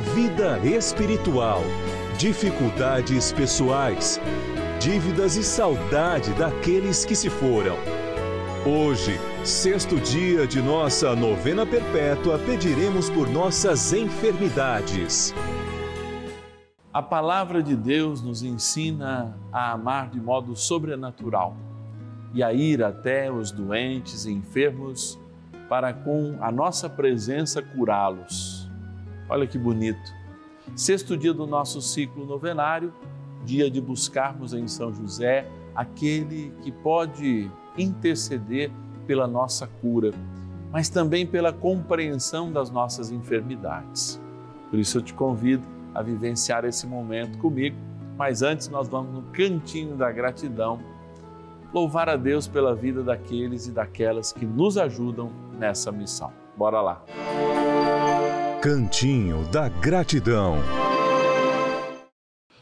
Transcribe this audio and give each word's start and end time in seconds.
vida 0.00 0.58
espiritual, 0.64 1.62
dificuldades 2.18 3.32
pessoais, 3.32 4.18
dívidas 4.80 5.36
e 5.36 5.44
saudade 5.44 6.32
daqueles 6.34 7.04
que 7.04 7.14
se 7.14 7.28
foram. 7.28 7.76
Hoje, 8.66 9.18
sexto 9.44 9.96
dia 10.00 10.46
de 10.46 10.60
nossa 10.62 11.14
novena 11.14 11.66
perpétua, 11.66 12.38
pediremos 12.38 13.10
por 13.10 13.28
nossas 13.28 13.92
enfermidades. 13.92 15.34
A 16.92 17.02
palavra 17.02 17.62
de 17.62 17.76
Deus 17.76 18.22
nos 18.22 18.42
ensina 18.42 19.38
a 19.52 19.72
amar 19.72 20.10
de 20.10 20.18
modo 20.18 20.56
sobrenatural 20.56 21.56
e 22.32 22.42
a 22.42 22.52
ir 22.52 22.82
até 22.82 23.30
os 23.30 23.52
doentes 23.52 24.24
e 24.24 24.32
enfermos 24.32 25.18
para, 25.68 25.92
com 25.92 26.36
a 26.40 26.50
nossa 26.50 26.88
presença, 26.88 27.62
curá-los. 27.62 28.59
Olha 29.30 29.46
que 29.46 29.56
bonito. 29.56 30.12
Sexto 30.74 31.16
dia 31.16 31.32
do 31.32 31.46
nosso 31.46 31.80
ciclo 31.80 32.26
novenário, 32.26 32.92
dia 33.44 33.70
de 33.70 33.80
buscarmos 33.80 34.52
em 34.52 34.66
São 34.66 34.92
José 34.92 35.46
aquele 35.72 36.52
que 36.62 36.72
pode 36.72 37.48
interceder 37.78 38.72
pela 39.06 39.28
nossa 39.28 39.68
cura, 39.80 40.12
mas 40.72 40.88
também 40.88 41.24
pela 41.24 41.52
compreensão 41.52 42.50
das 42.50 42.70
nossas 42.70 43.12
enfermidades. 43.12 44.20
Por 44.68 44.80
isso 44.80 44.98
eu 44.98 45.02
te 45.02 45.14
convido 45.14 45.66
a 45.94 46.02
vivenciar 46.02 46.64
esse 46.64 46.84
momento 46.86 47.38
comigo, 47.38 47.76
mas 48.18 48.42
antes 48.42 48.68
nós 48.68 48.88
vamos 48.88 49.14
no 49.14 49.22
cantinho 49.30 49.96
da 49.96 50.10
gratidão 50.10 50.80
louvar 51.72 52.08
a 52.08 52.16
Deus 52.16 52.48
pela 52.48 52.74
vida 52.74 53.00
daqueles 53.02 53.68
e 53.68 53.70
daquelas 53.70 54.32
que 54.32 54.44
nos 54.44 54.76
ajudam 54.76 55.30
nessa 55.56 55.92
missão. 55.92 56.32
Bora 56.56 56.80
lá. 56.80 57.04
Cantinho 58.62 59.48
da 59.48 59.70
gratidão. 59.70 60.58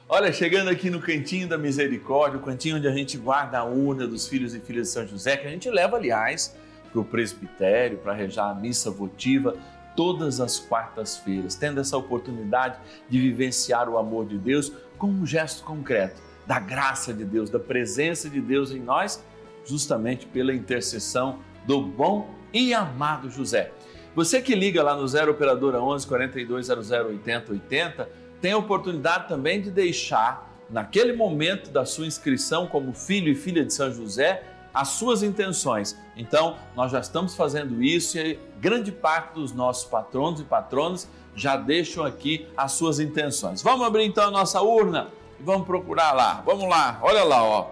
Olha, 0.09 0.33
chegando 0.33 0.71
aqui 0.71 0.91
no 0.91 1.01
Cantinho 1.01 1.49
da 1.49 1.59
Misericórdia, 1.59 2.39
o 2.39 2.43
cantinho 2.43 2.77
onde 2.77 2.87
a 2.87 2.93
gente 2.93 3.19
guarda 3.19 3.59
a 3.59 3.65
urna 3.65 4.07
dos 4.07 4.29
filhos 4.29 4.55
e 4.55 4.61
filhas 4.61 4.87
de 4.87 4.93
São 4.93 5.05
José, 5.05 5.37
que 5.37 5.49
a 5.49 5.51
gente 5.51 5.69
leva, 5.69 5.97
aliás, 5.97 6.57
para 6.93 7.01
o 7.01 7.05
presbitério, 7.05 7.99
para 7.99 8.13
rejar 8.13 8.49
a 8.49 8.55
missa 8.55 8.93
votiva 8.93 9.57
todas 9.97 10.41
as 10.41 10.61
quartas-feiras, 10.61 11.57
tendo 11.57 11.81
essa 11.81 11.97
oportunidade 11.97 12.79
de 13.09 13.19
vivenciar 13.19 13.89
o 13.89 13.99
amor 13.99 14.25
de 14.25 14.39
Deus 14.39 14.71
com 14.97 15.09
um 15.09 15.27
gesto 15.27 15.65
concreto, 15.65 16.23
da 16.47 16.61
graça 16.61 17.13
de 17.13 17.25
Deus, 17.25 17.51
da 17.51 17.59
presença 17.59 18.31
de 18.31 18.41
Deus 18.41 18.71
em 18.71 18.79
nós, 18.79 19.21
justamente 19.65 20.27
pela 20.27 20.55
intercessão 20.55 21.41
do 21.67 21.83
bom 21.83 22.33
e 22.53 22.73
amado 22.73 23.29
José. 23.29 23.73
Você 24.19 24.43
que 24.43 24.53
liga 24.53 24.83
lá 24.83 24.97
no 24.97 25.07
0 25.07 25.31
operadora 25.31 25.81
11 25.81 26.05
4200 26.05 26.91
80 26.91 27.53
80, 27.53 28.11
tem 28.41 28.51
a 28.51 28.59
oportunidade 28.59 29.29
também 29.29 29.63
de 29.63 29.71
deixar 29.71 30.61
naquele 30.69 31.13
momento 31.13 31.71
da 31.71 31.85
sua 31.87 32.05
inscrição 32.05 32.67
como 32.67 32.93
filho 32.93 33.31
e 33.31 33.37
filha 33.37 33.65
de 33.65 33.73
São 33.73 33.93
José 33.93 34.43
as 34.75 34.89
suas 34.89 35.23
intenções. 35.23 35.97
Então, 36.17 36.57
nós 36.75 36.91
já 36.91 36.99
estamos 36.99 37.37
fazendo 37.37 37.81
isso 37.81 38.19
e 38.19 38.37
grande 38.61 38.91
parte 38.91 39.35
dos 39.35 39.53
nossos 39.53 39.85
patronos 39.85 40.41
e 40.41 40.45
patronas 40.45 41.09
já 41.37 41.57
deixam 41.57 42.05
aqui 42.05 42.49
as 42.57 42.73
suas 42.73 42.99
intenções. 42.99 43.63
Vamos 43.63 43.87
abrir 43.87 44.03
então 44.03 44.27
a 44.27 44.33
nossa 44.33 44.61
urna 44.61 45.13
e 45.39 45.45
vamos 45.45 45.65
procurar 45.65 46.11
lá. 46.11 46.43
Vamos 46.45 46.69
lá, 46.69 46.99
olha 47.03 47.23
lá, 47.23 47.45
ó. 47.45 47.69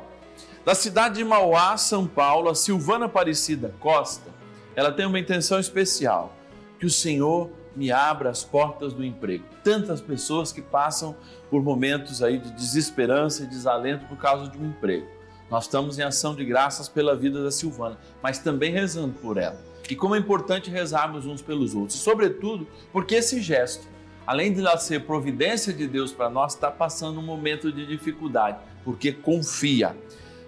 Da 0.65 0.77
cidade 0.77 1.17
de 1.17 1.25
Mauá, 1.25 1.77
São 1.77 2.07
Paulo, 2.07 2.49
a 2.49 2.55
Silvana 2.55 3.07
Aparecida 3.07 3.75
Costa, 3.81 4.37
ela 4.77 4.93
tem 4.93 5.07
uma 5.07 5.19
intenção 5.19 5.59
especial, 5.59 6.37
que 6.79 6.85
o 6.85 6.91
Senhor 6.91 7.51
me 7.75 7.91
abra 7.91 8.29
as 8.29 8.45
portas 8.45 8.93
do 8.93 9.03
emprego. 9.03 9.45
Tantas 9.65 10.03
pessoas 10.03 10.53
que 10.53 10.61
passam 10.61 11.17
por 11.51 11.63
momentos 11.63 12.23
aí 12.23 12.39
de 12.39 12.51
desesperança 12.53 13.43
e 13.43 13.47
desalento 13.47 14.07
por 14.07 14.19
causa 14.19 14.51
de 14.51 14.59
um 14.59 14.67
emprego. 14.67 15.07
Nós 15.51 15.65
estamos 15.65 15.99
em 15.99 16.03
ação 16.03 16.35
de 16.35 16.45
graças 16.45 16.89
pela 16.89 17.17
vida 17.17 17.43
da 17.43 17.51
Silvana, 17.51 17.99
mas 18.23 18.39
também 18.39 18.71
rezando 18.71 19.15
por 19.15 19.39
ela. 19.39 19.59
E 19.89 19.97
como 19.97 20.15
é 20.15 20.19
importante 20.19 20.71
rezarmos 20.71 21.25
uns 21.25 21.41
pelos 21.41 21.75
outros, 21.75 21.99
sobretudo 21.99 22.67
porque 22.93 23.15
esse 23.15 23.41
gesto, 23.41 23.87
além 24.27 24.53
de 24.53 24.61
ela 24.61 24.77
ser 24.77 25.07
providência 25.07 25.73
de 25.73 25.87
Deus 25.87 26.13
para 26.13 26.29
nós, 26.29 26.55
está 26.55 26.71
passando 26.71 27.21
um 27.21 27.23
momento 27.23 27.73
de 27.73 27.87
dificuldade, 27.87 28.59
porque 28.85 29.13
confia. 29.13 29.97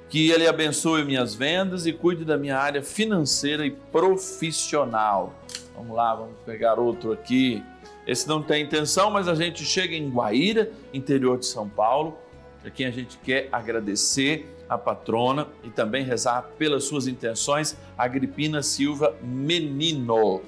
Que 0.08 0.30
Ele 0.30 0.46
abençoe 0.46 1.04
minhas 1.04 1.34
vendas 1.34 1.86
e 1.86 1.92
cuide 1.92 2.24
da 2.24 2.38
minha 2.38 2.56
área 2.58 2.82
financeira 2.82 3.66
e 3.66 3.70
profissional. 3.70 5.34
Vamos 5.76 5.94
lá, 5.94 6.14
vamos 6.14 6.34
pegar 6.44 6.78
outro 6.78 7.12
aqui. 7.12 7.62
Esse 8.06 8.26
não 8.26 8.42
tem 8.42 8.64
intenção, 8.64 9.10
mas 9.10 9.28
a 9.28 9.34
gente 9.34 9.64
chega 9.64 9.94
em 9.94 10.08
Guaíra, 10.08 10.70
interior 10.94 11.38
de 11.38 11.44
São 11.46 11.68
Paulo, 11.68 12.16
a 12.64 12.70
quem 12.70 12.86
a 12.86 12.90
gente 12.90 13.18
quer 13.18 13.48
agradecer 13.52 14.48
a 14.68 14.76
patrona 14.76 15.46
e 15.62 15.70
também 15.70 16.04
rezar 16.04 16.42
pelas 16.58 16.84
suas 16.84 17.06
intenções, 17.06 17.76
Agripina 17.96 18.62
Silva 18.62 19.14
Menino. 19.22 20.42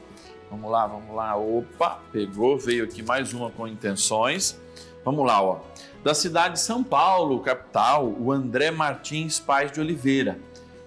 Vamos 0.51 0.71
lá, 0.71 0.87
vamos 0.87 1.15
lá. 1.15 1.37
Opa, 1.37 2.01
pegou, 2.11 2.59
veio 2.59 2.85
aqui 2.85 3.03
mais 3.03 3.33
uma 3.33 3.51
com 3.51 3.69
intenções. 3.69 4.61
Vamos 5.05 5.25
lá, 5.25 5.43
ó. 5.43 5.61
Da 6.03 6.15
cidade 6.15 6.55
de 6.55 6.61
São 6.61 6.83
Paulo, 6.83 7.41
capital, 7.41 8.09
o 8.09 8.33
André 8.33 8.71
Martins 8.71 9.39
Paz 9.39 9.71
de 9.71 9.81
Oliveira. 9.81 10.39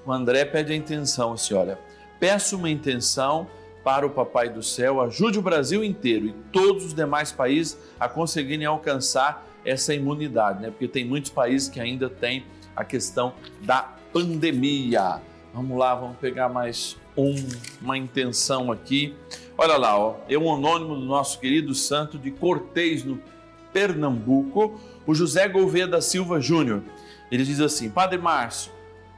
O 0.03 0.11
André 0.11 0.43
pede 0.43 0.73
a 0.73 0.75
intenção, 0.75 1.33
assim, 1.33 1.53
olha. 1.53 1.77
Peço 2.19 2.57
uma 2.57 2.69
intenção 2.69 3.47
para 3.83 4.07
o 4.07 4.09
Papai 4.09 4.49
do 4.49 4.63
Céu, 4.63 4.99
ajude 5.01 5.37
o 5.37 5.41
Brasil 5.41 5.83
inteiro 5.83 6.27
e 6.27 6.33
todos 6.51 6.85
os 6.85 6.93
demais 6.95 7.31
países 7.31 7.77
a 7.99 8.09
conseguirem 8.09 8.65
alcançar 8.65 9.45
essa 9.63 9.93
imunidade, 9.93 10.63
né? 10.63 10.71
Porque 10.71 10.87
tem 10.87 11.05
muitos 11.05 11.29
países 11.29 11.69
que 11.69 11.79
ainda 11.79 12.09
têm 12.09 12.45
a 12.75 12.83
questão 12.83 13.33
da 13.61 13.93
pandemia. 14.11 15.21
Vamos 15.53 15.77
lá, 15.77 15.93
vamos 15.93 16.17
pegar 16.17 16.49
mais 16.49 16.97
um, 17.15 17.35
uma 17.79 17.97
intenção 17.97 18.71
aqui. 18.71 19.15
Olha 19.55 19.77
lá, 19.77 19.95
ó, 19.95 20.15
é 20.27 20.37
um 20.37 20.51
anônimo 20.51 20.95
do 20.95 21.05
nosso 21.05 21.39
querido 21.39 21.75
santo 21.75 22.17
de 22.17 22.31
Cortês, 22.31 23.03
no 23.03 23.21
Pernambuco, 23.71 24.79
o 25.05 25.13
José 25.13 25.47
Gouveia 25.47 25.87
da 25.87 26.01
Silva 26.01 26.39
Júnior. 26.39 26.81
Ele 27.31 27.43
diz 27.43 27.59
assim: 27.59 27.89
Padre 27.89 28.17
Márcio, 28.17 28.71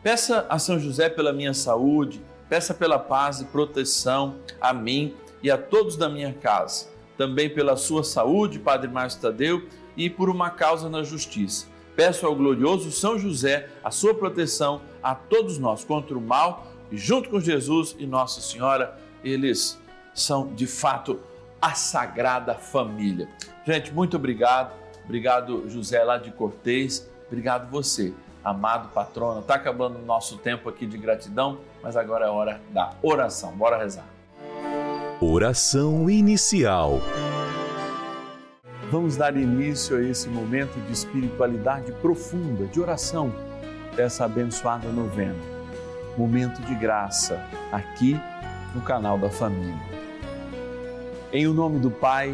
peça 0.03 0.45
a 0.49 0.57
São 0.59 0.79
José 0.79 1.09
pela 1.09 1.33
minha 1.33 1.53
saúde, 1.53 2.21
peça 2.49 2.73
pela 2.73 2.99
paz 2.99 3.41
e 3.41 3.45
proteção 3.45 4.35
a 4.59 4.73
mim 4.73 5.13
e 5.41 5.51
a 5.51 5.57
todos 5.57 5.95
da 5.95 6.09
minha 6.09 6.33
casa, 6.33 6.87
também 7.17 7.49
pela 7.49 7.75
sua 7.75 8.03
saúde, 8.03 8.59
Padre 8.59 8.89
Márcio 8.89 9.21
Tadeu, 9.21 9.67
e 9.95 10.09
por 10.09 10.29
uma 10.29 10.49
causa 10.49 10.89
na 10.89 11.03
justiça. 11.03 11.67
Peço 11.95 12.25
ao 12.25 12.35
glorioso 12.35 12.91
São 12.91 13.17
José 13.17 13.69
a 13.83 13.89
sua 13.89 14.13
proteção 14.13 14.81
a 15.01 15.15
todos 15.15 15.57
nós 15.57 15.83
contra 15.83 16.17
o 16.17 16.21
mal 16.21 16.67
e 16.91 16.97
junto 16.97 17.29
com 17.29 17.39
Jesus 17.39 17.95
e 17.97 18.05
Nossa 18.05 18.41
Senhora, 18.41 18.99
eles 19.23 19.79
são 20.13 20.53
de 20.53 20.67
fato 20.67 21.19
a 21.61 21.73
Sagrada 21.73 22.55
Família. 22.55 23.29
Gente, 23.65 23.93
muito 23.93 24.17
obrigado. 24.17 24.71
Obrigado, 25.05 25.69
José 25.69 26.03
lá 26.03 26.17
de 26.17 26.31
Cortês. 26.31 27.09
Obrigado 27.27 27.69
você, 27.69 28.13
amado 28.43 28.89
patrono. 28.89 29.39
Está 29.39 29.55
acabando 29.55 29.97
o 29.99 30.05
nosso 30.05 30.37
tempo 30.37 30.67
aqui 30.67 30.85
de 30.85 30.97
gratidão, 30.97 31.59
mas 31.81 31.95
agora 31.95 32.25
é 32.25 32.29
hora 32.29 32.59
da 32.71 32.93
oração. 33.01 33.51
Bora 33.51 33.77
rezar. 33.77 34.05
Oração 35.21 36.09
inicial. 36.09 36.99
Vamos 38.91 39.15
dar 39.15 39.35
início 39.35 39.97
a 39.97 40.01
esse 40.01 40.27
momento 40.29 40.79
de 40.85 40.91
espiritualidade 40.91 41.91
profunda, 41.93 42.65
de 42.65 42.79
oração, 42.79 43.33
dessa 43.95 44.25
abençoada 44.25 44.87
novena. 44.89 45.35
Momento 46.17 46.61
de 46.61 46.75
graça, 46.75 47.41
aqui 47.71 48.19
no 48.73 48.81
canal 48.81 49.17
da 49.17 49.29
Família. 49.29 49.79
Em 51.33 51.47
o 51.47 51.53
nome 51.53 51.79
do 51.79 51.89
Pai, 51.89 52.33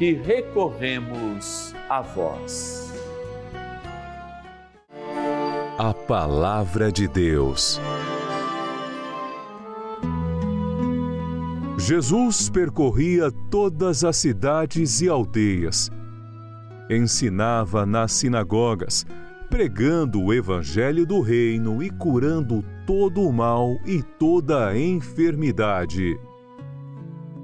que 0.00 0.14
recorremos 0.14 1.74
a 1.86 2.00
vós. 2.00 2.90
A 5.76 5.92
Palavra 5.92 6.90
de 6.90 7.06
Deus. 7.06 7.78
Jesus 11.76 12.48
percorria 12.48 13.30
todas 13.50 14.02
as 14.02 14.16
cidades 14.16 15.02
e 15.02 15.08
aldeias, 15.10 15.90
ensinava 16.88 17.84
nas 17.84 18.12
sinagogas, 18.12 19.04
pregando 19.50 20.22
o 20.22 20.32
Evangelho 20.32 21.04
do 21.04 21.20
Reino 21.20 21.82
e 21.82 21.90
curando 21.90 22.64
todo 22.86 23.20
o 23.20 23.30
mal 23.30 23.76
e 23.84 24.02
toda 24.02 24.68
a 24.68 24.78
enfermidade. 24.78 26.18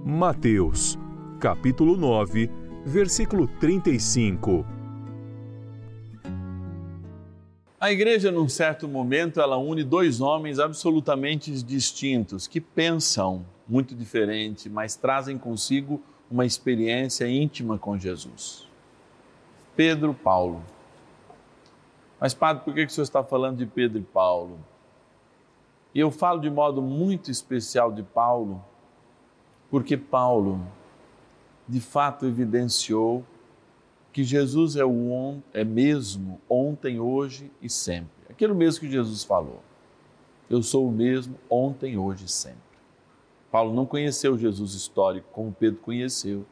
Mateus, 0.02 0.98
capítulo 1.36 1.96
9, 1.96 2.50
versículo 2.84 3.46
35. 3.60 4.64
A 7.78 7.92
igreja, 7.92 8.32
num 8.32 8.48
certo 8.48 8.88
momento, 8.88 9.38
ela 9.38 9.58
une 9.58 9.84
dois 9.84 10.20
homens 10.20 10.58
absolutamente 10.58 11.52
distintos, 11.62 12.46
que 12.46 12.60
pensam 12.60 13.44
muito 13.68 13.94
diferente, 13.94 14.70
mas 14.70 14.96
trazem 14.96 15.36
consigo 15.36 16.00
uma 16.30 16.46
experiência 16.46 17.28
íntima 17.28 17.78
com 17.78 17.98
Jesus. 17.98 18.66
Pedro 19.76 20.14
Paulo. 20.14 20.62
Mas, 22.18 22.32
padre, 22.32 22.64
por 22.64 22.72
que 22.72 22.84
o 22.84 22.90
senhor 22.90 23.04
está 23.04 23.22
falando 23.22 23.58
de 23.58 23.66
Pedro 23.66 23.98
e 23.98 24.02
Paulo? 24.02 24.58
E 25.94 26.00
eu 26.00 26.10
falo 26.10 26.40
de 26.40 26.48
modo 26.48 26.80
muito 26.80 27.30
especial 27.30 27.92
de 27.92 28.02
Paulo, 28.02 28.64
porque 29.70 29.98
Paulo, 29.98 30.66
de 31.68 31.80
fato, 31.80 32.26
evidenciou 32.26 33.24
que 34.12 34.24
Jesus 34.24 34.76
é 34.76 34.84
o 34.84 35.10
on, 35.10 35.40
é 35.52 35.64
mesmo 35.64 36.40
ontem, 36.48 36.98
hoje 36.98 37.50
e 37.60 37.68
sempre. 37.68 38.10
Aquilo 38.30 38.54
mesmo 38.54 38.80
que 38.80 38.90
Jesus 38.90 39.24
falou. 39.24 39.60
Eu 40.48 40.62
sou 40.62 40.88
o 40.88 40.92
mesmo 40.92 41.36
ontem, 41.50 41.98
hoje 41.98 42.24
e 42.24 42.28
sempre. 42.28 42.60
Paulo 43.50 43.74
não 43.74 43.84
conheceu 43.84 44.38
Jesus 44.38 44.74
histórico 44.74 45.28
como 45.32 45.52
Pedro 45.52 45.80
conheceu, 45.80 46.46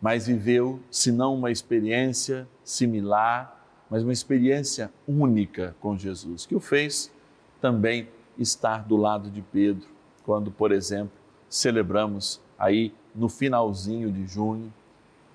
mas 0.00 0.26
viveu, 0.26 0.80
se 0.90 1.10
não 1.10 1.34
uma 1.34 1.50
experiência 1.50 2.46
similar, 2.62 3.66
mas 3.90 4.02
uma 4.02 4.12
experiência 4.12 4.92
única 5.06 5.74
com 5.80 5.96
Jesus, 5.96 6.44
que 6.44 6.54
o 6.54 6.60
fez 6.60 7.12
também 7.60 8.08
estar 8.38 8.86
do 8.86 8.96
lado 8.96 9.30
de 9.30 9.40
Pedro, 9.40 9.88
quando, 10.24 10.50
por 10.50 10.72
exemplo, 10.72 11.16
celebramos 11.48 12.40
aí 12.58 12.92
no 13.16 13.28
finalzinho 13.28 14.12
de 14.12 14.26
junho 14.26 14.72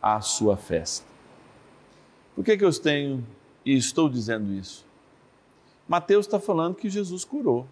a 0.01 0.21
sua 0.21 0.55
festa. 0.55 1.05
Por 2.35 2.45
que, 2.45 2.57
que 2.57 2.63
eu 2.63 2.79
tenho 2.79 3.25
e 3.65 3.75
estou 3.75 4.07
dizendo 4.07 4.53
isso? 4.53 4.85
Mateus 5.87 6.25
está 6.25 6.39
falando 6.39 6.75
que 6.75 6.89
Jesus 6.89 7.25
curou 7.25 7.67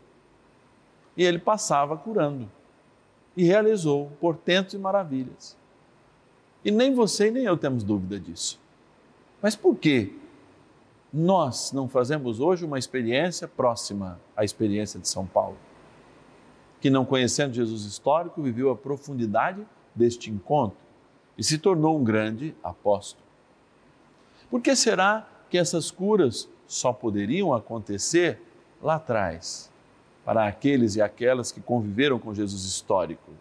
e 1.15 1.23
ele 1.23 1.39
passava 1.39 1.95
curando 1.95 2.49
e 3.37 3.43
realizou 3.43 4.11
portentos 4.19 4.73
e 4.73 4.77
maravilhas. 4.77 5.55
E 6.65 6.71
nem 6.71 6.93
você 6.93 7.27
e 7.27 7.31
nem 7.31 7.45
eu 7.45 7.55
temos 7.55 7.83
dúvida 7.83 8.19
disso. 8.19 8.59
Mas 9.41 9.55
por 9.55 9.75
que 9.75 10.17
nós 11.13 11.71
não 11.71 11.87
fazemos 11.87 12.39
hoje 12.39 12.65
uma 12.65 12.77
experiência 12.77 13.47
próxima 13.47 14.19
à 14.35 14.43
experiência 14.43 14.99
de 14.99 15.07
São 15.07 15.25
Paulo? 15.25 15.57
Que 16.81 16.89
não 16.89 17.05
conhecendo 17.05 17.53
Jesus 17.53 17.85
histórico, 17.85 18.41
viveu 18.41 18.69
a 18.69 18.75
profundidade 18.75 19.65
deste 19.95 20.29
encontro 20.29 20.77
e 21.37 21.43
se 21.43 21.57
tornou 21.57 21.97
um 21.97 22.03
grande 22.03 22.55
apóstolo. 22.63 23.23
Por 24.49 24.61
que 24.61 24.75
será 24.75 25.27
que 25.49 25.57
essas 25.57 25.89
curas 25.89 26.49
só 26.67 26.91
poderiam 26.91 27.53
acontecer 27.53 28.41
lá 28.81 28.95
atrás, 28.95 29.71
para 30.25 30.47
aqueles 30.47 30.95
e 30.95 31.01
aquelas 31.01 31.51
que 31.51 31.61
conviveram 31.61 32.19
com 32.19 32.33
Jesus 32.33 32.63
histórico? 32.65 33.31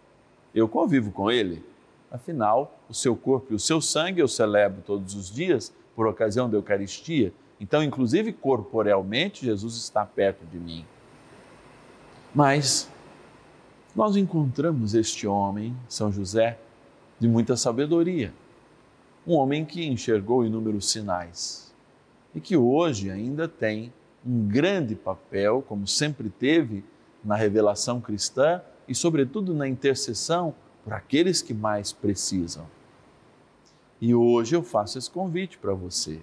Eu 0.54 0.68
convivo 0.68 1.10
com 1.10 1.30
ele, 1.30 1.64
afinal, 2.10 2.78
o 2.88 2.94
seu 2.94 3.14
corpo 3.16 3.52
e 3.52 3.56
o 3.56 3.58
seu 3.58 3.80
sangue 3.80 4.20
eu 4.20 4.28
celebro 4.28 4.82
todos 4.82 5.14
os 5.14 5.30
dias 5.30 5.72
por 5.94 6.06
ocasião 6.06 6.48
da 6.48 6.56
Eucaristia. 6.56 7.32
Então, 7.60 7.82
inclusive 7.82 8.32
corporalmente, 8.32 9.44
Jesus 9.44 9.76
está 9.76 10.06
perto 10.06 10.46
de 10.46 10.58
mim. 10.58 10.86
Mas 12.34 12.88
nós 13.98 14.14
encontramos 14.14 14.94
este 14.94 15.26
homem, 15.26 15.76
São 15.88 16.12
José, 16.12 16.56
de 17.18 17.26
muita 17.26 17.56
sabedoria. 17.56 18.32
um 19.26 19.34
homem 19.34 19.64
que 19.64 19.84
enxergou 19.84 20.46
inúmeros 20.46 20.88
sinais 20.88 21.74
e 22.32 22.40
que 22.40 22.56
hoje 22.56 23.10
ainda 23.10 23.48
tem 23.48 23.92
um 24.24 24.46
grande 24.46 24.94
papel, 24.94 25.64
como 25.66 25.84
sempre 25.84 26.30
teve, 26.30 26.84
na 27.24 27.34
revelação 27.34 28.00
cristã 28.00 28.62
e, 28.86 28.94
sobretudo, 28.94 29.52
na 29.52 29.66
intercessão 29.66 30.54
por 30.84 30.92
aqueles 30.92 31.42
que 31.42 31.52
mais 31.52 31.92
precisam. 31.92 32.66
E 34.00 34.14
hoje 34.14 34.54
eu 34.54 34.62
faço 34.62 34.96
esse 34.96 35.10
convite 35.10 35.58
para 35.58 35.74
você. 35.74 36.20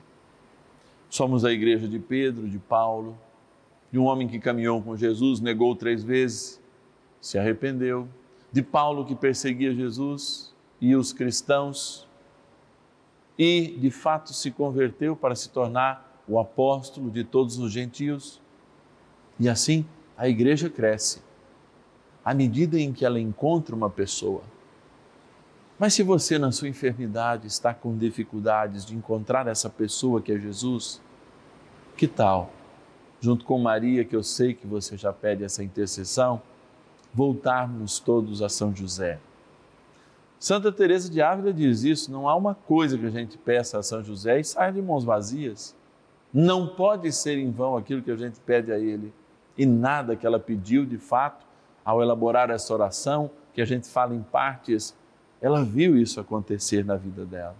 Somos 1.10 1.44
a 1.44 1.51
igreja 1.51 1.89
de 1.89 2.00
Pedro, 2.00 2.48
de 2.48 2.58
Paulo, 2.58 3.17
de 3.91 4.00
um 4.00 4.05
homem 4.05 4.29
que 4.29 4.39
caminhou 4.39 4.82
com 4.82 4.96
Jesus, 4.96 5.41
negou 5.41 5.75
três 5.75 6.05
vezes, 6.05 6.63
se 7.25 7.39
arrependeu, 7.39 8.08
de 8.51 8.62
Paulo 8.62 9.03
que 9.03 9.15
perseguia 9.15 9.74
Jesus 9.74 10.53
e 10.79 10.96
os 10.96 11.12
cristãos, 11.12 12.08
e 13.36 13.75
de 13.79 13.89
fato 13.89 14.32
se 14.32 14.51
converteu 14.51 15.15
para 15.15 15.34
se 15.34 15.50
tornar 15.50 16.22
o 16.27 16.38
apóstolo 16.38 17.10
de 17.10 17.24
todos 17.24 17.58
os 17.58 17.72
gentios. 17.72 18.39
E 19.39 19.50
assim 19.50 19.88
a 20.15 20.29
igreja 20.29 20.70
cresce, 20.70 21.20
à 22.24 22.32
medida 22.32 22.79
em 22.79 22.94
que 22.94 23.03
ela 23.03 23.20
encontra 23.20 23.75
uma 23.75 23.89
pessoa. 23.89 24.44
Mas 25.79 25.96
se 25.96 26.03
você, 26.03 26.38
na 26.38 26.51
sua 26.51 26.70
enfermidade, 26.70 27.48
está 27.48 27.74
com 27.74 27.98
dificuldades 27.98 28.86
de 28.86 28.96
encontrar 28.96 29.48
essa 29.48 29.67
pessoa 29.67 30.22
que 30.22 30.32
é 30.32 30.38
Jesus, 30.38 31.01
que 31.98 32.08
tal, 32.08 32.53
junto 33.20 33.44
com 33.46 33.58
Maria, 33.58 34.05
que 34.05 34.15
eu 34.15 34.22
sei 34.22 34.53
que 34.53 34.67
você 34.67 34.96
já 34.96 35.12
pede 35.12 35.44
essa 35.44 35.63
intercessão, 35.63 36.39
voltarmos 37.15 37.98
todos 37.98 38.41
a 38.41 38.50
São 38.50 38.75
José? 38.75 39.19
Santa 40.38 40.69
Teresa 40.72 41.10
de 41.10 41.22
Ávila 41.22 41.53
diz 41.53 41.84
isso, 41.84 42.12
não 42.12 42.27
há 42.27 42.36
uma 42.36 42.53
coisa 42.53 42.98
que 42.98 43.05
a 43.05 43.10
gente 43.10 43.38
peça 43.38 43.79
a 43.79 43.84
São 43.84 44.03
José 44.03 44.39
e 44.39 44.43
saia 44.43 44.74
de 44.74 44.81
mãos 44.81 45.05
vazias. 45.05 45.74
Não 46.34 46.67
pode 46.67 47.12
ser 47.13 47.38
em 47.38 47.50
vão 47.50 47.77
aquilo 47.77 48.01
que 48.01 48.12
a 48.12 48.17
gente 48.17 48.39
pede 48.41 48.72
a 48.72 48.77
ele. 48.77 49.13
E 49.57 49.65
nada 49.65 50.17
que 50.17 50.27
ela 50.27 50.39
pediu, 50.39 50.86
de 50.86 50.98
fato, 50.98 51.45
ao 51.86 52.01
elaborar 52.01 52.50
essa 52.50 52.74
oração, 52.74 53.31
que 53.53 53.62
a 53.62 53.65
gente 53.65 53.88
fala 53.88 54.13
em 54.13 54.22
partes, 54.22 54.93
ela 55.41 55.63
viu 55.63 55.98
isso 55.98 56.19
acontecer 56.19 56.84
na 56.84 56.98
vida 56.98 57.24
dela. 57.24 57.55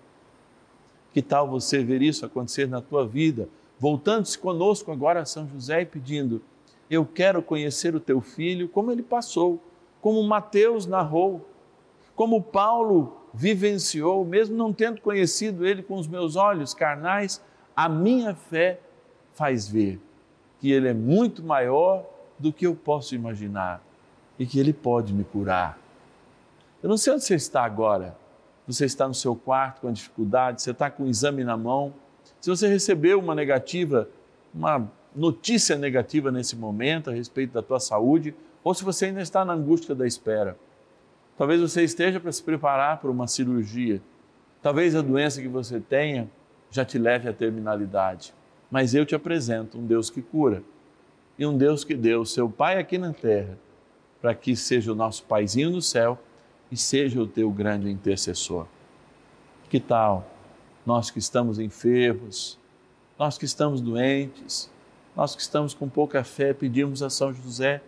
Que 1.13 1.21
tal 1.21 1.47
você 1.47 1.81
ver 1.81 2.01
isso 2.01 2.25
acontecer 2.25 2.67
na 2.67 2.81
tua 2.81 3.07
vida, 3.07 3.47
voltando-se 3.79 4.38
conosco 4.38 4.91
agora 4.91 5.21
a 5.21 5.25
São 5.25 5.47
José 5.47 5.81
e 5.81 5.85
pedindo: 5.85 6.41
Eu 6.89 7.05
quero 7.05 7.41
conhecer 7.41 7.95
o 7.95 7.99
teu 7.99 8.21
filho 8.21 8.69
como 8.69 8.91
ele 8.91 9.03
passou, 9.03 9.61
como 10.01 10.21
Mateus 10.23 10.85
narrou 10.85 11.45
como 12.15 12.41
Paulo 12.41 13.17
vivenciou, 13.33 14.23
mesmo 14.23 14.55
não 14.55 14.71
tendo 14.71 15.01
conhecido 15.01 15.65
ele 15.65 15.83
com 15.83 15.95
os 15.95 16.07
meus 16.07 16.35
olhos 16.35 16.73
carnais, 16.73 17.41
a 17.75 17.89
minha 17.89 18.33
fé 18.33 18.79
faz 19.33 19.67
ver 19.67 19.99
que 20.59 20.71
ele 20.71 20.87
é 20.87 20.93
muito 20.93 21.43
maior 21.43 22.05
do 22.39 22.53
que 22.53 22.65
eu 22.65 22.73
posso 22.73 23.13
imaginar 23.13 23.83
e 24.39 24.45
que 24.45 24.59
ele 24.59 24.71
pode 24.71 25.13
me 25.13 25.25
curar. 25.25 25.77
Eu 26.81 26.87
não 26.87 26.97
sei 26.97 27.13
onde 27.13 27.25
você 27.25 27.35
está 27.35 27.63
agora. 27.63 28.15
Você 28.65 28.85
está 28.85 29.07
no 29.07 29.13
seu 29.13 29.35
quarto 29.35 29.81
com 29.81 29.91
dificuldade, 29.91 30.61
você 30.61 30.71
está 30.71 30.89
com 30.89 31.03
o 31.03 31.07
exame 31.07 31.43
na 31.43 31.55
mão. 31.55 31.93
Se 32.41 32.49
você 32.49 32.67
recebeu 32.67 33.19
uma 33.19 33.35
negativa, 33.35 34.09
uma 34.53 34.89
notícia 35.15 35.77
negativa 35.77 36.31
nesse 36.31 36.55
momento 36.55 37.10
a 37.10 37.13
respeito 37.13 37.53
da 37.53 37.62
tua 37.62 37.79
saúde, 37.79 38.36
ou 38.63 38.74
se 38.74 38.84
você 38.84 39.05
ainda 39.05 39.22
está 39.22 39.45
na 39.45 39.53
angústia 39.53 39.95
da 39.95 40.05
espera, 40.05 40.57
Talvez 41.38 41.60
você 41.60 41.84
esteja 41.84 42.19
para 42.19 42.31
se 42.31 42.41
preparar 42.41 43.00
para 43.00 43.12
uma 43.12 43.27
cirurgia. 43.27 44.01
Talvez 44.62 44.95
a 44.95 45.01
doença 45.01 45.41
que 45.41 45.48
você 45.48 45.79
tenha 45.79 46.29
já 46.72 46.86
te 46.86 46.98
leve 46.98 47.27
à 47.27 47.34
terminalidade. 47.34 48.34
Mas 48.72 48.95
eu 48.95 49.05
te 49.05 49.13
apresento 49.13 49.77
um 49.77 49.86
Deus 49.86 50.10
que 50.10 50.22
cura 50.22 50.63
e 51.38 51.45
um 51.45 51.57
Deus 51.57 51.84
que 51.84 51.93
deu 51.93 52.25
seu 52.25 52.50
Pai 52.50 52.79
aqui 52.79 52.98
na 52.98 53.13
terra 53.13 53.57
para 54.22 54.34
que 54.34 54.55
seja 54.55 54.91
o 54.91 54.95
nosso 54.95 55.24
Paizinho 55.25 55.69
no 55.69 55.81
céu 55.81 56.17
e 56.72 56.77
seja 56.77 57.22
o 57.22 57.27
teu 57.27 57.51
grande 57.51 57.89
intercessor. 57.89 58.65
Que 59.69 59.79
tal 59.79 60.31
nós 60.86 61.12
que 61.12 61.19
estamos 61.19 61.60
enfermos, 61.60 62.57
nós 63.19 63.38
que 63.38 63.45
estamos 63.45 63.81
doentes, 63.81 64.72
nós 65.15 65.34
que 65.34 65.41
estamos 65.41 65.74
com 65.74 65.88
pouca 65.88 66.24
fé, 66.24 66.53
pedimos 66.53 67.01
a 67.01 67.10
São 67.10 67.34
José, 67.34 67.81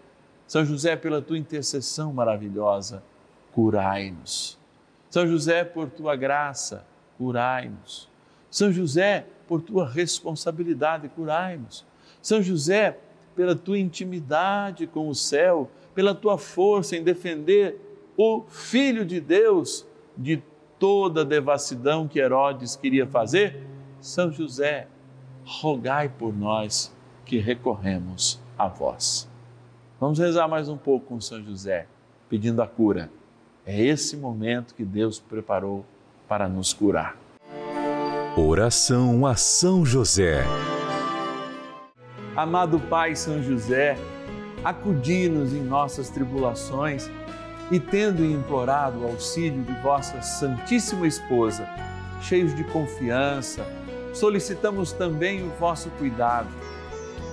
São 0.47 0.63
José, 0.63 0.95
pela 0.95 1.21
tua 1.21 1.37
intercessão 1.37 2.13
maravilhosa, 2.13 3.03
curai-nos. 3.51 4.57
São 5.09 5.27
José, 5.27 5.65
por 5.65 5.89
tua 5.89 6.15
graça, 6.15 6.85
curai-nos. 7.17 8.09
São 8.49 8.71
José, 8.71 9.25
por 9.45 9.61
tua 9.61 9.85
responsabilidade, 9.85 11.09
curai-nos. 11.09 11.85
São 12.21 12.41
José, 12.41 12.97
pela 13.35 13.55
tua 13.55 13.77
intimidade 13.77 14.87
com 14.87 15.09
o 15.09 15.15
céu, 15.15 15.69
pela 15.93 16.15
tua 16.15 16.37
força 16.37 16.95
em 16.95 17.03
defender 17.03 17.79
o 18.15 18.43
Filho 18.47 19.05
de 19.05 19.19
Deus 19.19 19.85
de 20.17 20.41
toda 20.79 21.21
a 21.21 21.25
devassidão 21.25 22.07
que 22.07 22.19
Herodes 22.19 22.75
queria 22.75 23.05
fazer, 23.05 23.67
São 23.99 24.31
José, 24.31 24.87
rogai 25.43 26.07
por 26.07 26.33
nós 26.33 26.95
que 27.27 27.37
recorremos 27.37 28.39
a 28.57 28.67
vós. 28.67 29.29
Vamos 29.99 30.17
rezar 30.17 30.47
mais 30.47 30.69
um 30.69 30.77
pouco 30.77 31.07
com 31.07 31.21
São 31.21 31.43
José, 31.43 31.85
pedindo 32.29 32.61
a 32.61 32.67
cura 32.67 33.11
é 33.69 33.83
esse 33.83 34.15
momento 34.15 34.73
que 34.73 34.85
Deus 34.85 35.19
preparou 35.19 35.83
para 36.25 36.47
nos 36.47 36.71
curar. 36.71 37.17
Oração 38.37 39.25
a 39.25 39.35
São 39.35 39.85
José. 39.85 40.45
Amado 42.33 42.79
Pai 42.79 43.13
São 43.13 43.43
José, 43.43 43.97
acudi-nos 44.63 45.51
em 45.51 45.61
nossas 45.61 46.09
tribulações 46.09 47.09
e, 47.69 47.77
tendo 47.77 48.23
implorado 48.23 49.01
o 49.01 49.07
auxílio 49.07 49.61
de 49.63 49.73
vossa 49.81 50.21
Santíssima 50.21 51.05
Esposa, 51.05 51.67
cheios 52.21 52.55
de 52.55 52.63
confiança, 52.63 53.65
solicitamos 54.13 54.93
também 54.93 55.45
o 55.45 55.49
vosso 55.59 55.89
cuidado 55.97 56.47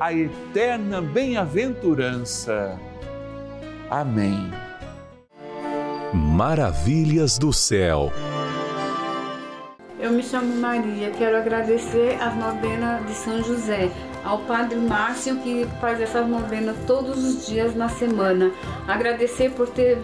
a 0.00 0.12
eterna 0.12 1.00
bem-aventurança. 1.00 2.78
Amém. 3.90 4.50
Maravilhas 6.12 7.38
do 7.38 7.52
céu. 7.52 8.12
Eu 10.04 10.10
me 10.10 10.22
chamo 10.22 10.54
Maria. 10.56 11.10
Quero 11.12 11.36
agradecer 11.36 12.18
as 12.20 12.36
novenas 12.36 13.06
de 13.06 13.14
São 13.14 13.42
José, 13.42 13.90
ao 14.22 14.38
Padre 14.40 14.76
Márcio 14.76 15.36
que 15.36 15.66
faz 15.80 16.00
essas 16.00 16.28
novenas 16.28 16.76
todos 16.86 17.24
os 17.24 17.46
dias 17.46 17.74
na 17.74 17.88
semana. 17.88 18.52
Agradecer 18.86 19.50
por 19.52 19.68
ter, 19.68 19.98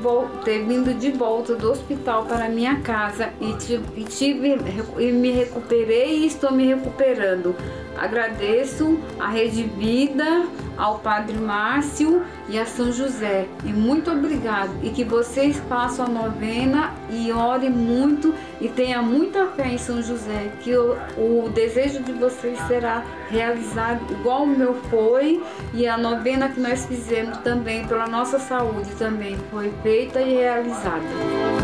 ter 0.44 0.64
vindo 0.64 0.94
de 0.94 1.10
volta 1.10 1.54
do 1.54 1.70
hospital 1.70 2.24
para 2.24 2.48
minha 2.48 2.80
casa 2.80 3.30
e, 3.40 3.52
tive, 3.54 4.00
e, 4.00 4.04
tive, 4.04 4.56
e 4.98 5.12
me 5.12 5.32
recuperei 5.32 6.20
e 6.20 6.26
estou 6.26 6.52
me 6.52 6.66
recuperando. 6.66 7.54
Agradeço 8.00 8.98
a 9.18 9.28
Rede 9.28 9.62
Vida, 9.62 10.46
ao 10.74 10.98
Padre 11.00 11.36
Márcio 11.36 12.24
e 12.48 12.58
a 12.58 12.64
São 12.64 12.90
José. 12.90 13.46
E 13.62 13.68
muito 13.68 14.10
obrigado. 14.10 14.70
E 14.82 14.88
que 14.88 15.04
vocês 15.04 15.60
façam 15.68 16.06
a 16.06 16.08
novena 16.08 16.94
e 17.10 17.30
orem 17.30 17.68
muito 17.68 18.34
e 18.58 18.68
tenha 18.70 19.02
muita 19.02 19.48
fé 19.48 19.68
em 19.68 19.76
São 19.76 20.02
José, 20.02 20.50
que 20.62 20.74
o, 20.74 20.96
o 21.18 21.50
desejo 21.50 22.02
de 22.02 22.12
vocês 22.12 22.58
será 22.66 23.04
realizado 23.28 24.10
igual 24.10 24.44
o 24.44 24.46
meu 24.46 24.74
foi 24.88 25.42
e 25.74 25.86
a 25.86 25.98
novena 25.98 26.48
que 26.48 26.58
nós 26.58 26.86
fizemos 26.86 27.36
também 27.38 27.86
pela 27.86 28.06
nossa 28.06 28.38
saúde 28.38 28.90
também 28.98 29.36
foi 29.50 29.70
feita 29.82 30.22
e 30.22 30.36
realizada. 30.36 31.59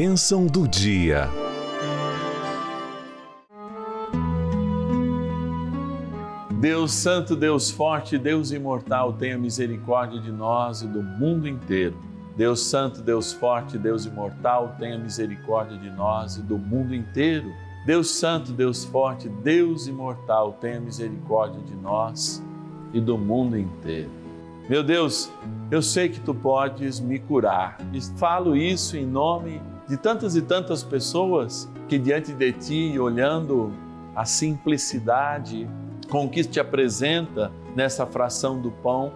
Bênção 0.00 0.46
do 0.46 0.68
dia. 0.68 1.28
Deus 6.60 6.92
Santo, 6.92 7.34
Deus 7.34 7.68
Forte, 7.68 8.16
Deus 8.16 8.52
Imortal, 8.52 9.14
tenha 9.14 9.36
misericórdia 9.36 10.20
de 10.20 10.30
nós 10.30 10.82
e 10.82 10.86
do 10.86 11.02
mundo 11.02 11.48
inteiro. 11.48 11.98
Deus 12.36 12.60
Santo, 12.60 13.02
Deus 13.02 13.32
Forte, 13.32 13.76
Deus 13.76 14.06
Imortal, 14.06 14.76
tenha 14.78 14.96
misericórdia 14.96 15.76
de 15.76 15.90
nós 15.90 16.36
e 16.36 16.42
do 16.42 16.56
mundo 16.56 16.94
inteiro. 16.94 17.52
Deus 17.84 18.08
Santo, 18.08 18.52
Deus 18.52 18.84
Forte, 18.84 19.28
Deus 19.28 19.88
Imortal, 19.88 20.52
tenha 20.60 20.78
misericórdia 20.78 21.60
de 21.62 21.74
nós 21.74 22.40
e 22.92 23.00
do 23.00 23.18
mundo 23.18 23.58
inteiro. 23.58 24.10
Meu 24.70 24.84
Deus, 24.84 25.28
eu 25.72 25.82
sei 25.82 26.08
que 26.08 26.20
tu 26.20 26.32
podes 26.32 27.00
me 27.00 27.18
curar 27.18 27.78
e 27.92 28.00
falo 28.16 28.56
isso 28.56 28.96
em 28.96 29.04
nome 29.04 29.58
de 29.58 29.77
de 29.88 29.96
tantas 29.96 30.36
e 30.36 30.42
tantas 30.42 30.84
pessoas 30.84 31.68
que 31.88 31.98
diante 31.98 32.32
de 32.32 32.52
ti, 32.52 32.98
olhando 32.98 33.72
a 34.14 34.24
simplicidade 34.24 35.68
com 36.10 36.28
que 36.28 36.44
te 36.44 36.60
apresenta 36.60 37.50
nessa 37.74 38.06
fração 38.06 38.60
do 38.60 38.70
pão, 38.70 39.12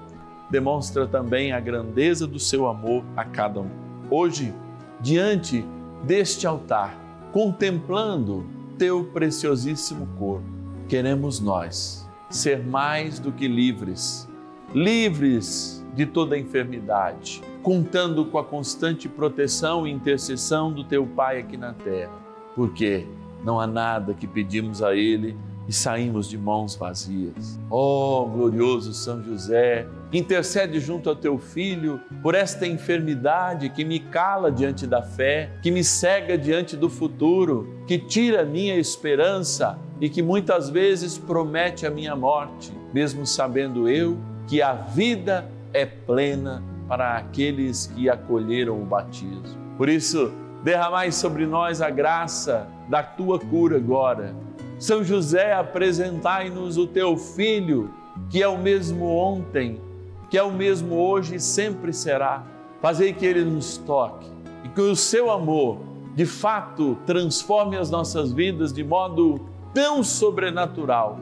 demonstra 0.51 1.07
também 1.07 1.53
a 1.53 1.61
grandeza 1.61 2.27
do 2.27 2.39
seu 2.39 2.67
amor 2.67 3.05
a 3.17 3.25
cada 3.25 3.61
um. 3.61 3.71
Hoje, 4.11 4.55
diante 5.01 5.65
deste 6.05 6.47
altar, 6.47 6.97
contemplando 7.33 8.47
teu 8.79 9.05
preciosíssimo 9.05 10.07
corpo, 10.19 10.47
queremos 10.89 11.41
nós 11.41 12.09
ser 12.31 12.65
mais 12.65 13.19
do 13.19 13.31
que 13.31 13.47
livres, 13.47 14.29
livres 14.75 15.82
de 15.93 16.07
toda 16.07 16.39
enfermidade 16.39 17.43
contando 17.63 18.25
com 18.25 18.39
a 18.39 18.45
constante 18.45 19.09
proteção 19.09 19.87
e 19.87 19.91
intercessão 19.91 20.73
do 20.73 20.83
teu 20.83 21.07
Pai 21.07 21.39
aqui 21.39 21.57
na 21.57 21.73
terra, 21.73 22.13
porque 22.57 23.07
não 23.45 23.61
há 23.61 23.67
nada 23.67 24.15
que 24.15 24.27
pedimos 24.27 24.83
a 24.83 24.95
Ele 24.95 25.37
e 25.69 25.73
saímos 25.73 26.29
de 26.29 26.37
mãos 26.37 26.75
vazias. 26.75 27.59
Ó 27.71 28.23
oh, 28.23 28.27
glorioso 28.27 28.93
São 28.93 29.23
José, 29.23 29.87
intercede 30.13 30.81
junto 30.81 31.09
ao 31.09 31.15
teu 31.15 31.39
filho 31.39 32.01
por 32.21 32.35
esta 32.35 32.67
enfermidade 32.67 33.69
que 33.69 33.85
me 33.85 34.01
cala 34.01 34.51
diante 34.51 34.89
da 34.89 35.03
fé, 35.03 35.53
que 35.63 35.71
me 35.71 35.85
cega 35.85 36.37
diante 36.37 36.77
do 36.77 36.91
futuro, 36.91 37.77
que 37.87 37.97
tira 37.97 38.45
minha 38.45 38.75
esperança 38.75 39.79
e 40.01 40.09
que 40.09 40.21
muitas 40.21 40.69
vezes 40.69 41.17
promete 41.17 41.87
a 41.87 41.91
minha 41.91 42.17
morte, 42.17 42.73
mesmo 42.93 43.25
sabendo 43.25 43.89
eu 43.89 44.19
que 44.49 44.61
a 44.61 44.73
vida 44.73 45.49
é 45.73 45.87
plena 45.87 46.63
para 46.89 47.17
aqueles 47.17 47.87
que 47.87 48.09
acolheram 48.09 48.83
o 48.83 48.85
batismo. 48.85 49.43
Por 49.77 49.89
isso, 49.89 50.33
derramai 50.63 51.11
sobre 51.11 51.47
nós 51.47 51.81
a 51.81 51.91
graça 51.91 52.69
da 52.89 53.03
tua 53.03 53.39
cura 53.39 53.77
agora. 53.77 54.35
São 54.79 55.03
José, 55.03 55.53
apresentai-nos 55.55 56.77
o 56.77 56.87
teu 56.87 57.17
filho, 57.17 57.91
que 58.29 58.43
é 58.43 58.49
o 58.49 58.59
mesmo 58.59 59.07
ontem, 59.07 59.81
que 60.29 60.37
é 60.37 60.43
o 60.43 60.53
mesmo 60.53 60.97
hoje 60.97 61.37
e 61.37 61.41
sempre 61.41 61.93
será. 61.93 62.45
Fazei 62.81 63.13
que 63.13 63.25
ele 63.25 63.45
nos 63.45 63.79
toque 63.79 64.31
e 64.65 64.69
que 64.69 64.81
o 64.81 64.97
seu 64.97 65.31
amor, 65.31 65.79
de 66.15 66.27
fato, 66.27 66.99
transforme 67.07 67.77
as 67.77 67.91
nossas 67.91 68.33
vidas 68.33 68.73
de 68.73 68.85
modo 68.85 69.41
tão 69.73 70.03
sobrenatural 70.03 71.19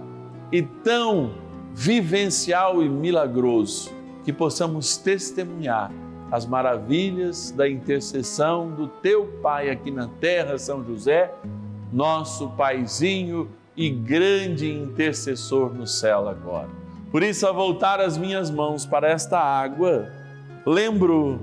e 0.50 0.62
tão 0.62 1.30
vivencial 1.72 2.82
e 2.82 2.88
milagroso 2.88 3.99
que 4.24 4.32
possamos 4.32 4.96
testemunhar 4.96 5.90
as 6.30 6.46
maravilhas 6.46 7.50
da 7.50 7.68
intercessão 7.68 8.70
do 8.70 8.86
teu 8.86 9.26
Pai 9.42 9.68
aqui 9.68 9.90
na 9.90 10.06
terra, 10.06 10.58
São 10.58 10.84
José, 10.84 11.32
nosso 11.92 12.48
Paizinho 12.50 13.50
e 13.76 13.90
grande 13.90 14.70
intercessor 14.70 15.74
no 15.74 15.86
céu 15.86 16.28
agora. 16.28 16.68
Por 17.10 17.22
isso, 17.22 17.46
ao 17.46 17.54
voltar 17.54 18.00
as 18.00 18.16
minhas 18.16 18.50
mãos 18.50 18.86
para 18.86 19.08
esta 19.08 19.38
água, 19.40 20.12
lembro 20.64 21.40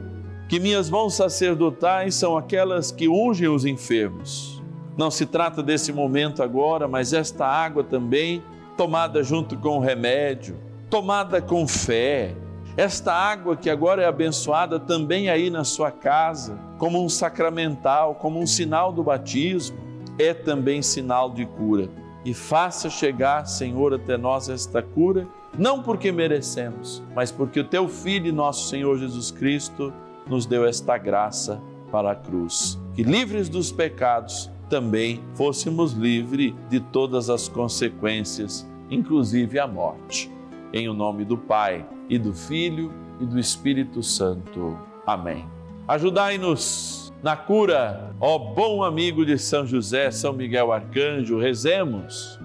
que 0.48 0.60
minhas 0.60 0.90
mãos 0.90 1.16
sacerdotais 1.16 2.16
são 2.16 2.38
aquelas 2.38 2.90
que 2.92 3.10
ungem 3.10 3.50
os 3.50 3.66
enfermos. 3.66 4.64
Não 4.98 5.12
se 5.12 5.26
trata 5.26 5.62
desse 5.62 5.92
momento 5.92 6.42
agora, 6.42 6.88
mas 6.88 7.12
esta 7.12 7.46
água 7.46 7.84
também, 7.84 8.42
tomada 8.78 9.22
junto 9.22 9.58
com 9.58 9.78
o 9.78 9.82
remédio, 9.82 10.56
tomada 10.90 11.42
com 11.42 11.68
fé, 11.68 12.34
esta 12.78 13.12
água 13.12 13.58
que 13.58 13.72
agora 13.72 14.04
é 14.04 14.06
abençoada 14.06 14.80
também 14.80 15.30
aí 15.32 15.50
na 15.50 15.64
sua 15.64 15.90
casa, 15.90 16.60
como 16.78 17.04
um 17.04 17.10
sacramental, 17.10 18.14
como 18.14 18.40
um 18.40 18.46
sinal 18.46 18.94
do 18.94 19.04
batismo, 19.04 19.76
é 20.20 20.32
também 20.32 20.84
sinal 20.84 21.32
de 21.32 21.44
cura. 21.48 21.90
E 22.24 22.36
faça 22.36 22.88
chegar, 22.88 23.48
Senhor, 23.48 23.96
até 23.96 24.16
nós 24.16 24.48
esta 24.48 24.80
cura, 24.84 25.28
não 25.58 25.82
porque 25.82 26.12
merecemos, 26.12 27.02
mas 27.16 27.32
porque 27.32 27.62
o 27.62 27.64
teu 27.64 27.88
Filho, 27.88 28.32
nosso 28.32 28.70
Senhor 28.70 28.96
Jesus 29.00 29.32
Cristo, 29.32 29.92
nos 30.28 30.46
deu 30.46 30.64
esta 30.64 31.00
graça 31.00 31.60
para 31.92 32.12
a 32.12 32.16
cruz. 32.16 32.80
Que 32.94 33.02
livres 33.02 33.50
dos 33.50 33.72
pecados, 33.72 34.52
também 34.70 35.24
fôssemos 35.34 35.94
livres 35.94 36.54
de 36.70 36.80
todas 36.80 37.28
as 37.28 37.48
consequências, 37.48 38.70
inclusive 38.92 39.58
a 39.58 39.66
morte. 39.66 40.32
Em 40.72 40.88
o 40.88 40.94
nome 40.94 41.26
do 41.26 41.38
Pai 41.38 41.84
e 42.10 42.18
do 42.18 42.34
Filho 42.34 42.94
e 43.20 43.26
do 43.26 43.40
Espírito 43.40 44.02
Santo. 44.02 44.78
Amém. 45.06 45.48
Ajudai-nos 45.88 47.14
na 47.24 47.36
cura, 47.36 48.14
ó 48.20 48.38
bom 48.38 48.84
amigo 48.84 49.26
de 49.26 49.38
São 49.38 49.66
José, 49.66 50.12
São 50.12 50.34
Miguel 50.34 50.72
Arcanjo, 50.72 51.40
rezemos. 51.40 52.40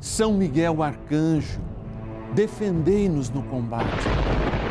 São 0.00 0.32
Miguel 0.34 0.82
Arcanjo, 0.82 1.60
defendei-nos 2.34 3.30
no 3.30 3.42
combate. 3.44 4.06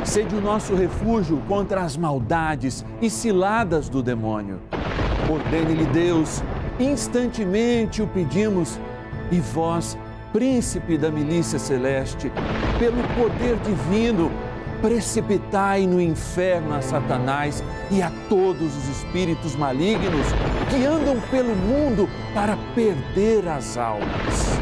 Sede 0.03 0.35
o 0.35 0.41
nosso 0.41 0.75
refúgio 0.75 1.41
contra 1.47 1.81
as 1.81 1.95
maldades 1.95 2.83
e 3.01 3.09
ciladas 3.09 3.87
do 3.87 4.01
demônio. 4.01 4.59
Ordene-lhe 5.29 5.85
Deus, 5.85 6.43
instantemente 6.79 8.01
o 8.01 8.07
pedimos, 8.07 8.79
e 9.31 9.39
vós, 9.39 9.97
príncipe 10.33 10.97
da 10.97 11.11
milícia 11.11 11.59
celeste, 11.59 12.31
pelo 12.79 13.01
poder 13.15 13.57
divino, 13.57 14.31
precipitai 14.81 15.85
no 15.85 16.01
inferno 16.01 16.73
a 16.73 16.81
Satanás 16.81 17.63
e 17.91 18.01
a 18.01 18.11
todos 18.27 18.75
os 18.75 18.87
espíritos 18.87 19.55
malignos 19.55 20.25
que 20.69 20.85
andam 20.85 21.19
pelo 21.29 21.55
mundo 21.55 22.09
para 22.33 22.57
perder 22.73 23.47
as 23.47 23.77
almas. 23.77 24.59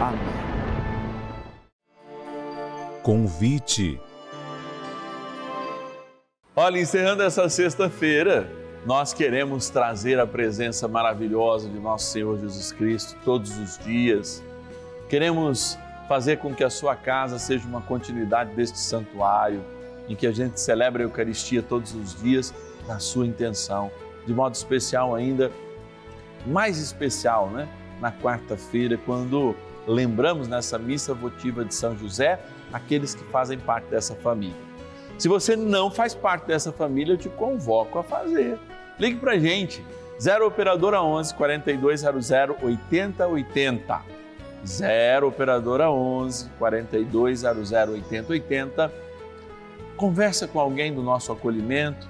Amém. 0.00 0.34
Convite. 3.02 4.00
Olha, 6.56 6.78
encerrando 6.78 7.22
essa 7.22 7.48
sexta-feira, 7.48 8.50
nós 8.86 9.12
queremos 9.12 9.70
trazer 9.70 10.20
a 10.20 10.26
presença 10.26 10.86
maravilhosa 10.86 11.68
de 11.68 11.78
nosso 11.78 12.12
Senhor 12.12 12.38
Jesus 12.38 12.70
Cristo 12.72 13.16
todos 13.24 13.56
os 13.58 13.78
dias 13.78 14.42
Queremos 15.14 15.78
fazer 16.08 16.38
com 16.38 16.52
que 16.52 16.64
a 16.64 16.68
sua 16.68 16.96
casa 16.96 17.38
seja 17.38 17.64
uma 17.68 17.80
continuidade 17.80 18.52
deste 18.56 18.80
santuário, 18.80 19.62
em 20.08 20.16
que 20.16 20.26
a 20.26 20.32
gente 20.32 20.58
celebra 20.58 21.04
a 21.04 21.06
Eucaristia 21.06 21.62
todos 21.62 21.94
os 21.94 22.20
dias 22.20 22.52
na 22.88 22.98
sua 22.98 23.24
intenção. 23.24 23.92
De 24.26 24.34
modo 24.34 24.56
especial 24.56 25.14
ainda, 25.14 25.52
mais 26.44 26.78
especial, 26.78 27.48
né? 27.48 27.68
Na 28.00 28.10
quarta-feira, 28.10 28.98
quando 29.06 29.54
lembramos 29.86 30.48
nessa 30.48 30.80
missa 30.80 31.14
votiva 31.14 31.64
de 31.64 31.72
São 31.76 31.96
José 31.96 32.40
aqueles 32.72 33.14
que 33.14 33.22
fazem 33.26 33.56
parte 33.56 33.86
dessa 33.86 34.16
família. 34.16 34.56
Se 35.16 35.28
você 35.28 35.54
não 35.54 35.92
faz 35.92 36.12
parte 36.12 36.48
dessa 36.48 36.72
família, 36.72 37.12
eu 37.12 37.18
te 37.18 37.28
convoco 37.28 38.00
a 38.00 38.02
fazer. 38.02 38.58
Ligue 38.98 39.20
para 39.20 39.38
gente, 39.38 39.80
0 40.20 40.44
Operadora 40.44 41.00
11 41.00 41.32
4200 41.36 42.32
8080. 42.60 44.13
0 44.66 45.28
Operadora 45.28 45.90
11 45.90 46.50
4200 46.58 47.72
8080. 47.72 48.92
Conversa 49.96 50.48
com 50.48 50.58
alguém 50.58 50.92
do 50.92 51.02
nosso 51.02 51.30
acolhimento, 51.30 52.08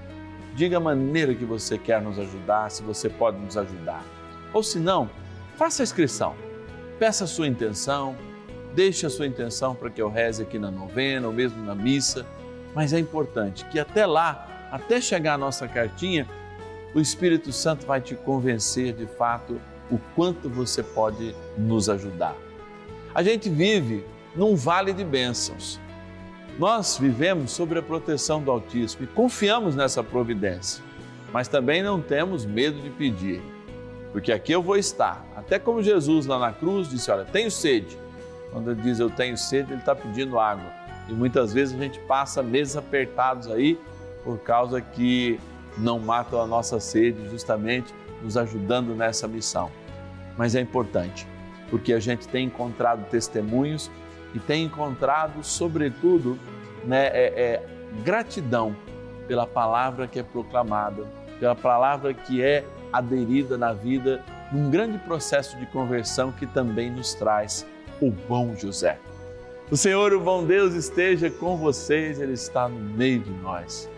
diga 0.54 0.78
a 0.78 0.80
maneira 0.80 1.34
que 1.34 1.44
você 1.44 1.76
quer 1.76 2.00
nos 2.00 2.18
ajudar, 2.18 2.70
se 2.70 2.82
você 2.82 3.08
pode 3.10 3.38
nos 3.38 3.56
ajudar. 3.56 4.02
Ou 4.52 4.62
se 4.62 4.78
não, 4.78 5.10
faça 5.56 5.82
a 5.82 5.84
inscrição 5.84 6.34
Peça 6.98 7.24
a 7.24 7.26
sua 7.26 7.48
intenção, 7.48 8.16
deixe 8.72 9.04
a 9.04 9.10
sua 9.10 9.26
intenção 9.26 9.74
para 9.74 9.90
que 9.90 10.00
eu 10.00 10.08
reze 10.08 10.42
aqui 10.42 10.58
na 10.58 10.70
novena 10.70 11.26
ou 11.26 11.32
mesmo 11.32 11.62
na 11.64 11.74
missa, 11.74 12.24
mas 12.72 12.92
é 12.92 12.98
importante 13.00 13.64
que 13.66 13.80
até 13.80 14.06
lá, 14.06 14.68
até 14.70 15.00
chegar 15.00 15.34
a 15.34 15.38
nossa 15.38 15.66
cartinha, 15.66 16.28
o 16.94 17.00
Espírito 17.00 17.52
Santo 17.52 17.84
vai 17.84 18.00
te 18.00 18.14
convencer 18.14 18.92
de 18.92 19.06
fato 19.06 19.60
o 19.90 19.98
quanto 20.14 20.48
você 20.48 20.84
pode 20.84 21.34
nos 21.58 21.88
ajudar. 21.88 22.36
A 23.14 23.22
gente 23.22 23.48
vive 23.48 24.04
num 24.34 24.56
vale 24.56 24.92
de 24.92 25.04
bênçãos. 25.04 25.80
Nós 26.58 26.98
vivemos 26.98 27.52
sob 27.52 27.78
a 27.78 27.82
proteção 27.82 28.42
do 28.42 28.50
Altíssimo 28.50 29.04
e 29.04 29.06
confiamos 29.06 29.74
nessa 29.74 30.02
providência, 30.02 30.82
mas 31.32 31.48
também 31.48 31.82
não 31.82 32.00
temos 32.00 32.44
medo 32.44 32.80
de 32.80 32.90
pedir 32.90 33.42
porque 34.14 34.30
aqui 34.30 34.52
eu 34.52 34.62
vou 34.62 34.76
estar. 34.76 35.26
Até 35.34 35.58
como 35.58 35.82
Jesus 35.82 36.24
lá 36.24 36.38
na 36.38 36.52
cruz 36.52 36.88
disse: 36.88 37.10
Olha, 37.10 37.24
tenho 37.24 37.50
sede. 37.50 37.98
Quando 38.52 38.70
ele 38.70 38.80
diz 38.80 39.00
eu 39.00 39.10
tenho 39.10 39.36
sede, 39.36 39.72
ele 39.72 39.80
está 39.80 39.92
pedindo 39.92 40.38
água. 40.38 40.70
E 41.08 41.12
muitas 41.12 41.52
vezes 41.52 41.74
a 41.74 41.82
gente 41.82 41.98
passa 41.98 42.40
meses 42.40 42.76
apertados 42.76 43.50
aí 43.50 43.76
por 44.22 44.38
causa 44.38 44.80
que 44.80 45.40
não 45.76 45.98
matam 45.98 46.40
a 46.40 46.46
nossa 46.46 46.78
sede, 46.78 47.28
justamente 47.28 47.92
nos 48.22 48.36
ajudando 48.36 48.94
nessa 48.94 49.26
missão. 49.26 49.68
Mas 50.38 50.54
é 50.54 50.60
importante, 50.60 51.26
porque 51.74 51.92
a 51.92 51.98
gente 51.98 52.28
tem 52.28 52.46
encontrado 52.46 53.04
testemunhos 53.10 53.90
e 54.32 54.38
tem 54.38 54.64
encontrado, 54.64 55.42
sobretudo, 55.42 56.38
né, 56.84 57.06
é, 57.06 57.32
é, 57.36 57.66
gratidão 58.04 58.76
pela 59.26 59.44
palavra 59.44 60.06
que 60.06 60.20
é 60.20 60.22
proclamada, 60.22 61.04
pela 61.40 61.56
palavra 61.56 62.14
que 62.14 62.40
é 62.40 62.64
aderida 62.92 63.58
na 63.58 63.72
vida 63.72 64.22
num 64.52 64.70
grande 64.70 64.98
processo 64.98 65.58
de 65.58 65.66
conversão 65.66 66.30
que 66.30 66.46
também 66.46 66.92
nos 66.92 67.12
traz 67.12 67.66
o 68.00 68.08
bom 68.08 68.54
José. 68.54 68.96
O 69.68 69.76
Senhor, 69.76 70.12
o 70.12 70.20
bom 70.20 70.44
Deus, 70.44 70.74
esteja 70.74 71.28
com 71.28 71.56
vocês, 71.56 72.20
Ele 72.20 72.34
está 72.34 72.68
no 72.68 72.78
meio 72.78 73.18
de 73.18 73.32
nós. 73.42 73.90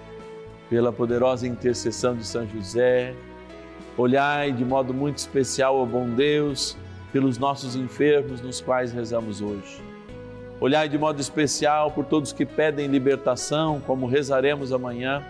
Pela 0.70 0.90
poderosa 0.90 1.46
intercessão 1.46 2.16
de 2.16 2.26
São 2.26 2.48
José, 2.48 3.14
olhai 3.98 4.50
de 4.50 4.64
modo 4.64 4.94
muito 4.94 5.18
especial, 5.18 5.76
ó 5.76 5.84
bom 5.84 6.08
Deus, 6.08 6.74
pelos 7.16 7.38
nossos 7.38 7.74
enfermos 7.74 8.42
nos 8.42 8.60
quais 8.60 8.92
rezamos 8.92 9.40
hoje. 9.40 9.82
Olhai 10.60 10.86
de 10.86 10.98
modo 10.98 11.18
especial 11.18 11.90
por 11.90 12.04
todos 12.04 12.30
que 12.30 12.44
pedem 12.44 12.88
libertação, 12.88 13.80
como 13.80 14.06
rezaremos 14.06 14.70
amanhã 14.70 15.24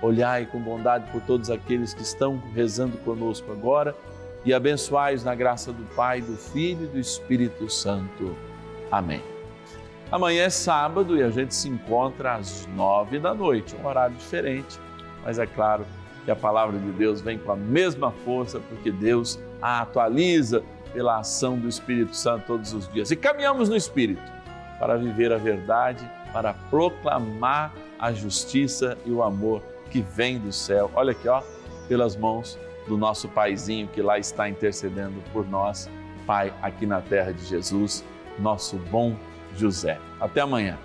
Olhai 0.00 0.46
com 0.46 0.60
bondade 0.60 1.10
por 1.10 1.20
todos 1.22 1.50
aqueles 1.50 1.92
que 1.92 2.02
estão 2.02 2.40
rezando 2.54 2.96
conosco 2.98 3.50
agora 3.50 3.92
e 4.44 4.54
abençoai-os 4.54 5.24
na 5.24 5.34
graça 5.34 5.72
do 5.72 5.82
Pai, 5.96 6.20
do 6.20 6.36
Filho 6.36 6.84
e 6.84 6.88
do 6.88 6.98
Espírito 7.00 7.68
Santo. 7.68 8.36
Amém. 8.88 9.20
Amanhã 10.12 10.44
é 10.44 10.50
sábado 10.50 11.16
e 11.16 11.24
a 11.24 11.30
gente 11.30 11.54
se 11.54 11.68
encontra 11.68 12.34
às 12.34 12.68
nove 12.76 13.18
da 13.18 13.34
noite, 13.34 13.74
um 13.82 13.86
horário 13.86 14.14
diferente, 14.14 14.78
mas 15.24 15.40
é 15.40 15.46
claro 15.46 15.84
que 16.24 16.30
a 16.30 16.36
palavra 16.36 16.78
de 16.78 16.92
Deus 16.92 17.20
vem 17.20 17.36
com 17.36 17.50
a 17.50 17.56
mesma 17.56 18.12
força, 18.24 18.60
porque 18.60 18.92
Deus 18.92 19.40
a 19.60 19.80
atualiza 19.80 20.62
pela 20.94 21.18
ação 21.18 21.58
do 21.58 21.68
Espírito 21.68 22.16
Santo 22.16 22.46
todos 22.46 22.72
os 22.72 22.88
dias. 22.88 23.10
E 23.10 23.16
caminhamos 23.16 23.68
no 23.68 23.76
Espírito 23.76 24.22
para 24.78 24.96
viver 24.96 25.32
a 25.32 25.36
verdade, 25.36 26.08
para 26.32 26.54
proclamar 26.70 27.72
a 27.98 28.12
justiça 28.12 28.96
e 29.04 29.10
o 29.10 29.22
amor 29.22 29.60
que 29.90 30.00
vem 30.00 30.38
do 30.38 30.52
céu. 30.52 30.90
Olha 30.94 31.12
aqui, 31.12 31.28
ó, 31.28 31.42
pelas 31.88 32.16
mãos 32.16 32.58
do 32.86 32.96
nosso 32.96 33.28
paizinho 33.28 33.88
que 33.88 34.00
lá 34.00 34.18
está 34.18 34.48
intercedendo 34.48 35.22
por 35.32 35.46
nós, 35.46 35.90
Pai, 36.26 36.52
aqui 36.62 36.86
na 36.86 37.02
terra 37.02 37.32
de 37.32 37.44
Jesus, 37.44 38.04
nosso 38.38 38.76
bom 38.76 39.14
José. 39.56 39.98
Até 40.18 40.40
amanhã. 40.40 40.78